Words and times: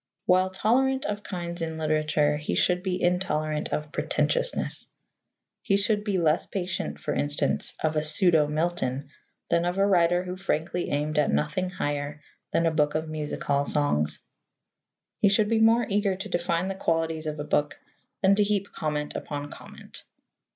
While 0.25 0.49
tolerant 0.49 1.05
of 1.05 1.21
kinds 1.21 1.61
in 1.61 1.77
literature, 1.77 2.35
he 2.37 2.55
should 2.55 2.81
be 2.81 2.99
intolerant 2.99 3.71
of 3.71 3.91
pretentiousness. 3.91 4.87
He 5.61 5.77
should 5.77 6.03
be 6.03 6.17
less 6.17 6.47
patient, 6.47 6.97
for 6.99 7.13
instance, 7.13 7.75
of 7.83 7.95
a 7.95 8.01
pseudo 8.01 8.47
Milton 8.47 9.09
than 9.49 9.63
of 9.63 9.77
a 9.77 9.85
writer 9.85 10.23
who 10.23 10.35
frankly 10.35 10.89
aimed 10.89 11.19
at 11.19 11.29
nothing 11.31 11.69
higher 11.69 12.19
than 12.49 12.65
a 12.65 12.71
book 12.71 12.95
of 12.95 13.09
music 13.09 13.43
hall 13.43 13.63
songs. 13.63 14.17
He 15.19 15.29
should 15.29 15.49
be 15.49 15.59
more 15.59 15.85
eager 15.87 16.15
to 16.15 16.29
define 16.29 16.67
the 16.67 16.73
qualities 16.73 17.27
of 17.27 17.39
a 17.39 17.43
book 17.43 17.79
than 18.23 18.33
to 18.33 18.43
heap 18.43 18.71
comment 18.71 19.15
upon 19.15 19.51
comment. 19.51 20.03